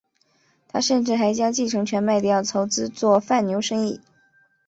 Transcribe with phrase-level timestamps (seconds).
[0.67, 4.01] 他甚至还将继承权卖掉筹资做贩牛生意。